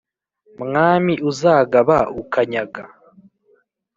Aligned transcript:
mwami 0.61 1.13
uzagaba 1.29 1.97
ukanyaga. 2.21 2.83